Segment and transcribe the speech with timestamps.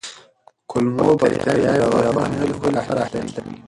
[0.69, 3.51] کولمو بکتریاوې د رواني ناروغیو لپاره اهمیت لري.